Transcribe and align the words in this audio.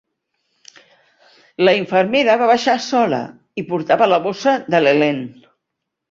La 1.67 1.75
infermera 1.79 2.37
va 2.41 2.47
baixar 2.51 2.75
sola 2.85 3.19
i 3.63 3.65
portava 3.73 4.07
la 4.13 4.19
bossa 4.23 4.55
de 4.77 4.81
l'Helene. 4.87 5.29